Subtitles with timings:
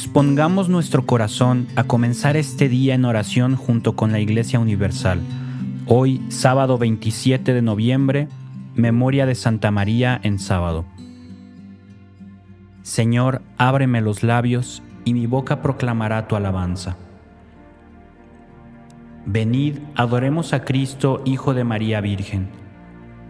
[0.00, 5.20] Dispongamos nuestro corazón a comenzar este día en oración junto con la Iglesia Universal.
[5.84, 8.26] Hoy, sábado 27 de noviembre,
[8.74, 10.86] memoria de Santa María en sábado.
[12.82, 16.96] Señor, ábreme los labios y mi boca proclamará tu alabanza.
[19.26, 22.48] Venid, adoremos a Cristo, Hijo de María Virgen.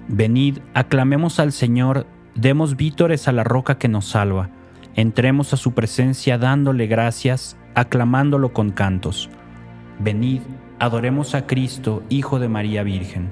[0.07, 4.51] Venid, aclamemos al Señor, demos vítores a la roca que nos salva
[4.95, 9.31] Entremos a su presencia dándole gracias, aclamándolo con cantos.
[9.99, 10.41] Venid,
[10.79, 13.29] adoremos a Cristo, Hijo de María Virgen.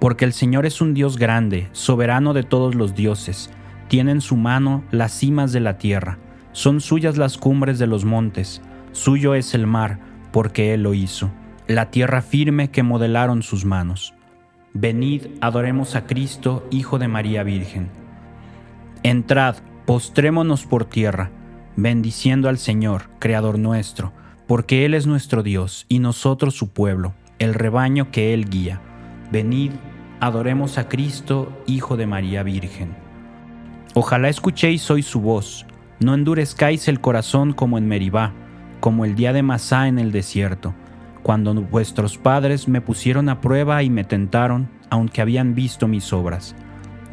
[0.00, 3.50] Porque el Señor es un Dios grande, soberano de todos los dioses,
[3.88, 6.18] tiene en su mano las cimas de la tierra,
[6.52, 8.62] son suyas las cumbres de los montes,
[8.92, 9.98] suyo es el mar,
[10.32, 11.30] porque Él lo hizo,
[11.68, 14.14] la tierra firme que modelaron sus manos.
[14.72, 17.88] Venid, adoremos a Cristo, Hijo de María Virgen.
[19.02, 19.56] Entrad,
[19.86, 21.30] Postrémonos por tierra,
[21.76, 24.12] bendiciendo al Señor, Creador nuestro,
[24.46, 28.80] porque Él es nuestro Dios y nosotros su pueblo, el rebaño que Él guía.
[29.30, 29.72] Venid,
[30.20, 32.96] adoremos a Cristo, Hijo de María Virgen.
[33.92, 35.66] Ojalá escuchéis hoy su voz,
[36.00, 38.32] no endurezcáis el corazón como en Meribá,
[38.80, 40.74] como el día de Masá en el desierto,
[41.22, 46.56] cuando vuestros padres me pusieron a prueba y me tentaron, aunque habían visto mis obras.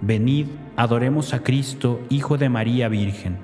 [0.00, 0.46] Venid,
[0.76, 3.38] adoremos a Cristo, Hijo de María Virgen.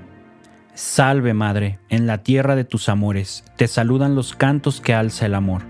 [0.75, 5.35] Salve, Madre, en la tierra de tus amores, te saludan los cantos que alza el
[5.35, 5.63] amor.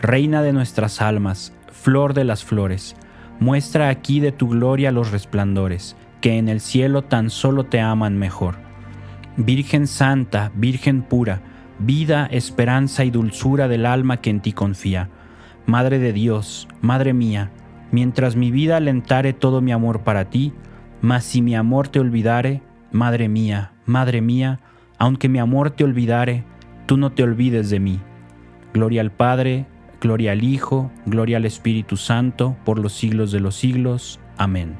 [0.00, 2.96] Reina de nuestras almas, flor de las flores,
[3.40, 8.18] muestra aquí de tu gloria los resplandores, que en el cielo tan solo te aman
[8.18, 8.56] mejor.
[9.36, 11.40] Virgen Santa, Virgen pura,
[11.78, 15.08] vida, esperanza y dulzura del alma que en ti confía.
[15.66, 17.50] Madre de Dios, Madre mía,
[17.92, 20.52] mientras mi vida alentare todo mi amor para ti,
[21.00, 24.60] mas si mi amor te olvidare, Madre mía, Madre mía,
[24.98, 26.44] aunque mi amor te olvidare,
[26.86, 28.00] tú no te olvides de mí.
[28.74, 29.66] Gloria al Padre,
[30.00, 34.20] gloria al Hijo, gloria al Espíritu Santo, por los siglos de los siglos.
[34.36, 34.76] Amén.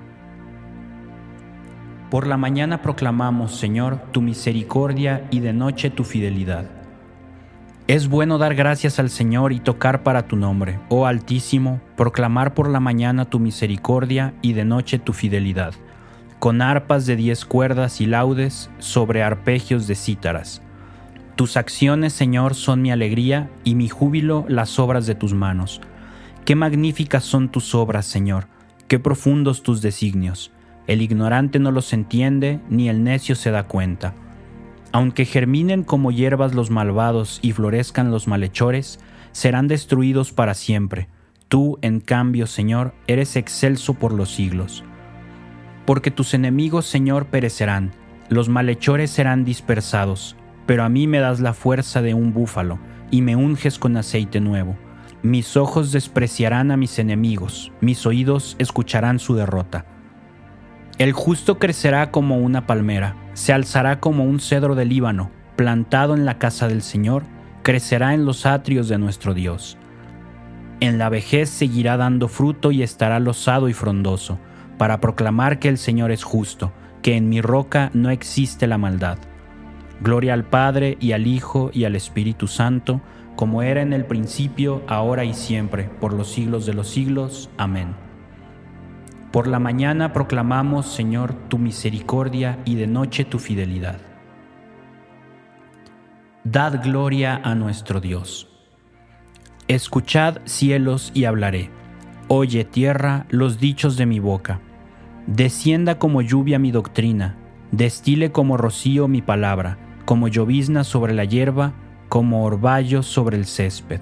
[2.11, 6.82] Por la mañana proclamamos, Señor, tu misericordia y de noche tu fidelidad.
[7.89, 12.71] Es bueno dar gracias al Señor y tocar para tu nombre, oh Altísimo, proclamar por
[12.71, 15.75] la mañana tu misericordia y de noche tu fidelidad,
[16.39, 20.63] con arpas de diez cuerdas y laudes sobre arpegios de cítaras.
[21.35, 25.81] Tus acciones, Señor, son mi alegría y mi júbilo las obras de tus manos.
[26.45, 28.47] Qué magníficas son tus obras, Señor,
[28.87, 30.53] qué profundos tus designios.
[30.87, 34.15] El ignorante no los entiende, ni el necio se da cuenta.
[34.93, 39.01] Aunque germinen como hierbas los malvados y florezcan los malhechores,
[39.33, 41.09] serán destruidos para siempre.
[41.49, 44.85] Tú, en cambio, Señor, eres excelso por los siglos.
[45.87, 47.93] Porque tus enemigos, Señor, perecerán,
[48.29, 50.37] los malhechores serán dispersados,
[50.67, 52.79] pero a mí me das la fuerza de un búfalo,
[53.11, 54.77] y me unges con aceite nuevo.
[55.23, 59.87] Mis ojos despreciarán a mis enemigos, mis oídos escucharán su derrota.
[61.03, 66.25] El justo crecerá como una palmera, se alzará como un cedro del Líbano, plantado en
[66.25, 67.25] la casa del Señor,
[67.65, 69.77] crecerá en los atrios de nuestro Dios.
[70.79, 74.39] En la vejez seguirá dando fruto y estará lozado y frondoso,
[74.79, 76.73] para proclamar que el Señor es justo,
[77.03, 79.19] que en mi roca no existe la maldad.
[80.03, 83.01] Gloria al Padre y al Hijo y al Espíritu Santo,
[83.35, 87.51] como era en el principio, ahora y siempre, por los siglos de los siglos.
[87.59, 88.12] Amén.
[89.33, 93.99] Por la mañana proclamamos, Señor, tu misericordia y de noche tu fidelidad.
[96.45, 98.49] Dad gloria a nuestro Dios.
[99.69, 101.71] Escuchad cielos y hablaré.
[102.29, 104.61] Oye tierra los dichos de mi boca.
[105.27, 107.37] Descienda como lluvia mi doctrina,
[107.71, 111.73] destile como rocío mi palabra, como llovizna sobre la hierba,
[112.11, 114.01] como orvallo sobre el césped.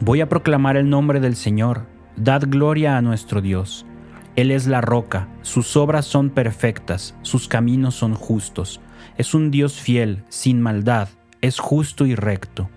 [0.00, 1.86] Voy a proclamar el nombre del Señor,
[2.16, 3.84] dad gloria a nuestro Dios.
[4.38, 8.80] Él es la roca, sus obras son perfectas, sus caminos son justos.
[9.16, 11.08] Es un Dios fiel, sin maldad,
[11.40, 12.70] es justo y recto.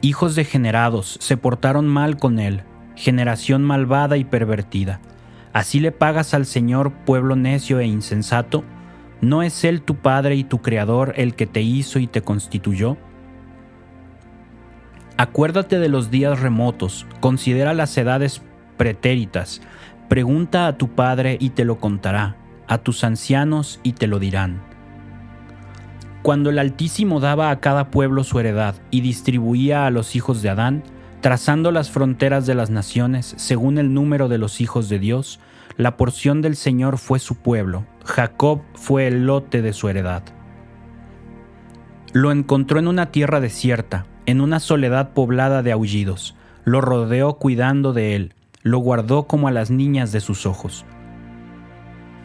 [0.00, 2.62] Hijos degenerados se portaron mal con él,
[2.94, 5.00] generación malvada y pervertida.
[5.52, 8.62] ¿Así le pagas al Señor, pueblo necio e insensato?
[9.20, 12.96] ¿No es Él tu Padre y tu Creador el que te hizo y te constituyó?
[15.16, 18.40] Acuérdate de los días remotos, considera las edades
[18.82, 19.62] pretéritas,
[20.08, 22.34] pregunta a tu Padre y te lo contará,
[22.66, 24.60] a tus ancianos y te lo dirán.
[26.22, 30.48] Cuando el Altísimo daba a cada pueblo su heredad y distribuía a los hijos de
[30.48, 30.82] Adán,
[31.20, 35.38] trazando las fronteras de las naciones según el número de los hijos de Dios,
[35.76, 40.24] la porción del Señor fue su pueblo, Jacob fue el lote de su heredad.
[42.12, 47.92] Lo encontró en una tierra desierta, en una soledad poblada de aullidos, lo rodeó cuidando
[47.92, 50.84] de él, lo guardó como a las niñas de sus ojos.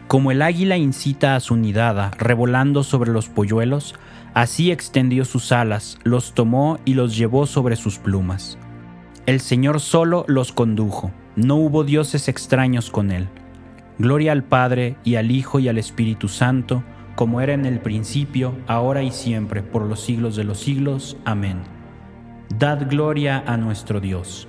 [0.06, 3.94] Como el águila incita a su nidada, revolando sobre los polluelos,
[4.34, 8.58] así extendió sus alas, los tomó y los llevó sobre sus plumas.
[9.26, 13.28] El Señor solo los condujo, no hubo dioses extraños con él.
[13.98, 16.82] Gloria al Padre y al Hijo y al Espíritu Santo,
[17.16, 21.16] como era en el principio, ahora y siempre, por los siglos de los siglos.
[21.24, 21.62] Amén.
[22.58, 24.48] Dad gloria a nuestro Dios.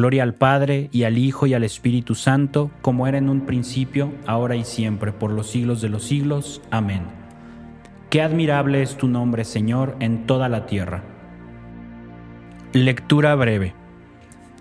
[0.00, 4.14] Gloria al Padre y al Hijo y al Espíritu Santo, como era en un principio,
[4.26, 6.62] ahora y siempre, por los siglos de los siglos.
[6.70, 7.02] Amén.
[8.08, 11.02] Qué admirable es tu nombre, Señor, en toda la tierra.
[12.72, 13.74] Lectura breve.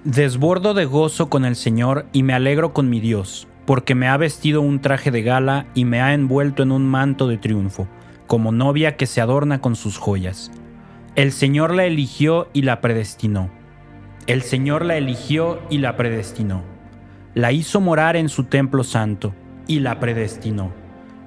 [0.03, 4.17] Desbordo de gozo con el Señor y me alegro con mi Dios porque me ha
[4.17, 7.87] vestido un traje de gala y me ha envuelto en un manto de triunfo,
[8.27, 10.51] como novia que se adorna con sus joyas.
[11.15, 13.57] El Señor la eligió y la predestinó.
[14.29, 16.61] El Señor la eligió y la predestinó.
[17.33, 19.33] La hizo morar en su templo santo
[19.65, 20.71] y la predestinó.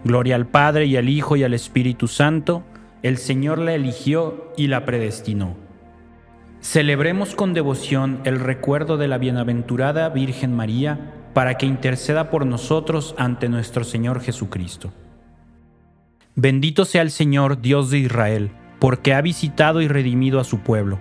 [0.04, 2.62] Gloria al Padre y al Hijo y al Espíritu Santo.
[3.02, 5.56] El Señor la eligió y la predestinó.
[6.60, 13.16] Celebremos con devoción el recuerdo de la bienaventurada Virgen María, para que interceda por nosotros
[13.18, 14.92] ante nuestro Señor Jesucristo.
[16.36, 21.00] Bendito sea el Señor, Dios de Israel, porque ha visitado y redimido a su pueblo,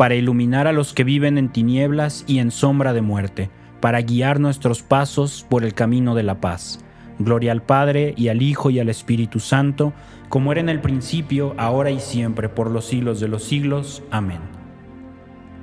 [0.00, 4.40] para iluminar a los que viven en tinieblas y en sombra de muerte, para guiar
[4.40, 6.82] nuestros pasos por el camino de la paz.
[7.18, 9.92] Gloria al Padre y al Hijo y al Espíritu Santo,
[10.30, 14.02] como era en el principio, ahora y siempre, por los siglos de los siglos.
[14.10, 14.40] Amén.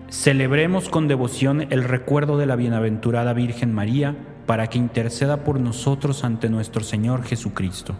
[0.09, 4.15] Celebremos con devoción el recuerdo de la bienaventurada Virgen María,
[4.45, 7.95] para que interceda por nosotros ante nuestro Señor Jesucristo.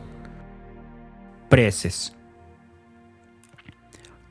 [1.50, 2.17] Preces.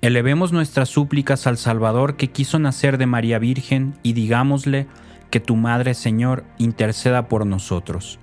[0.06, 4.86] Elevemos nuestras súplicas al Salvador que quiso nacer de María Virgen y digámosle
[5.30, 8.20] que tu Madre Señor interceda por nosotros.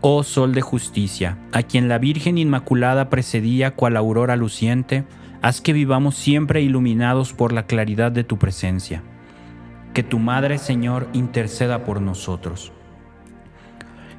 [0.00, 5.04] Oh Sol de justicia, a quien la Virgen Inmaculada precedía cual aurora luciente,
[5.40, 9.04] haz que vivamos siempre iluminados por la claridad de tu presencia.
[9.94, 12.72] Que tu Madre Señor interceda por nosotros.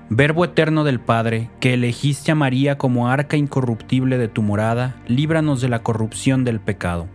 [0.10, 5.62] Verbo eterno del Padre, que elegiste a María como arca incorruptible de tu morada, líbranos
[5.62, 7.08] de la corrupción del pecado.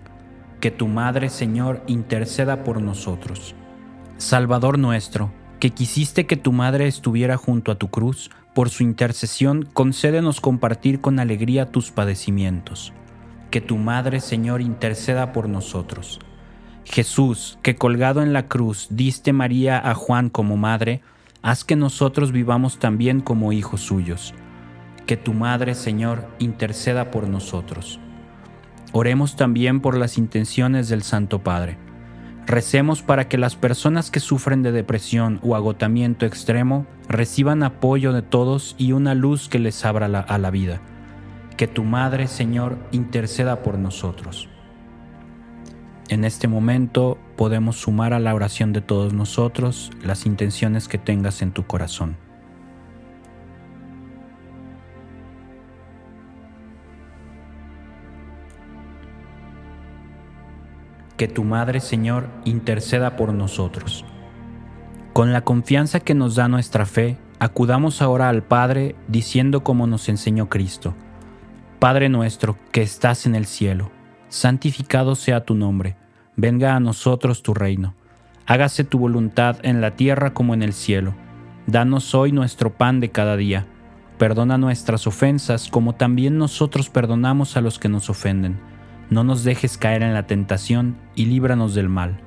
[0.61, 3.55] Que tu Madre, Señor, interceda por nosotros.
[4.17, 5.31] Salvador nuestro,
[5.61, 11.01] que quisiste que tu Madre estuviera junto a tu cruz, por su intercesión concédenos compartir
[11.01, 12.95] con alegría tus padecimientos.
[13.51, 16.21] Que tu Madre, Señor, interceda por nosotros.
[16.85, 21.03] Jesús, que colgado en la cruz diste María a Juan como madre,
[21.43, 24.35] haz que nosotros vivamos también como hijos suyos.
[25.07, 28.01] Que tu Madre, Señor, interceda por nosotros.
[28.93, 31.79] Oremos también por las intenciones del Santo Padre.
[32.47, 38.23] Recemos para que las personas que sufren de depresión o agotamiento extremo reciban apoyo de
[38.23, 40.81] todos y una luz que les abra a la vida.
[41.59, 44.49] Que tu Madre, Señor, interceda por nosotros.
[46.09, 51.43] En este momento podemos sumar a la oración de todos nosotros las intenciones que tengas
[51.43, 52.17] en tu corazón.
[61.19, 64.07] Que tu Madre Señor interceda por nosotros.
[65.13, 70.09] Con la confianza que nos da nuestra fe, acudamos ahora al Padre diciendo como nos
[70.09, 70.95] enseñó Cristo.
[71.79, 73.91] Padre nuestro que estás en el cielo
[74.29, 75.97] santificado sea tu nombre,
[76.39, 77.95] venga a nosotros tu reino,
[78.47, 81.15] hágase tu voluntad en la tierra como en el cielo.
[81.67, 83.67] Danos hoy nuestro pan de cada día,
[84.19, 88.61] perdona nuestras ofensas como también nosotros perdonamos a los que nos ofenden.
[89.11, 92.21] No nos dejes caer en la tentación y líbranos del mal.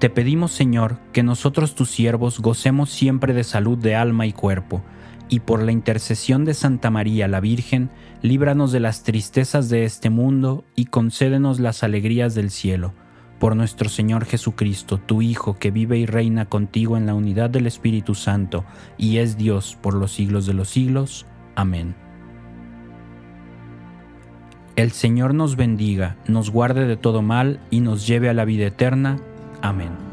[0.00, 4.82] Te pedimos, Señor, que nosotros tus siervos gocemos siempre de salud de alma y cuerpo,
[5.28, 7.90] y por la intercesión de Santa María la Virgen,
[8.22, 12.94] líbranos de las tristezas de este mundo y concédenos las alegrías del cielo.
[13.38, 17.66] Por nuestro Señor Jesucristo, tu Hijo, que vive y reina contigo en la unidad del
[17.66, 18.64] Espíritu Santo,
[18.96, 21.26] y es Dios por los siglos de los siglos.
[21.54, 21.94] Amén.
[24.76, 28.66] El Señor nos bendiga, nos guarde de todo mal y nos lleve a la vida
[28.66, 29.18] eterna.
[29.62, 30.05] Amén.